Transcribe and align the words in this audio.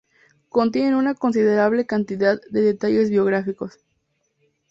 Contienen 0.49 0.95
una 0.95 1.13
considerable 1.13 1.85
cantidad 1.85 2.41
de 2.49 2.61
detalles 2.63 3.11
biográficos. 3.11 3.77